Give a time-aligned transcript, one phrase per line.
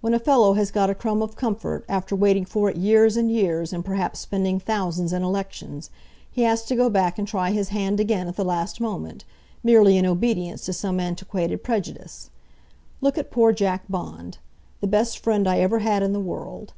[0.00, 3.28] When a fellow has got a crumb of comfort, after waiting for it years and
[3.28, 5.90] years, and perhaps spending thousands in elections,
[6.30, 9.24] he has to go back and try his hand again at the last moment,
[9.64, 12.30] merely in obedience to some antiquated prejudice.
[13.00, 14.38] Look at poor Jack Bond,
[14.80, 16.72] the best friend I ever had in the world.